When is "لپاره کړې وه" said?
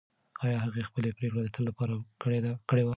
1.69-2.89